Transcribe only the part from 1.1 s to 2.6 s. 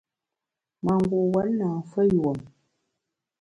wuon na mfeyùom.